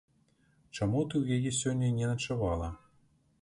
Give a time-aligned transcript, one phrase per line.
[0.77, 2.73] Чаму ты ў яе сёння не начавала?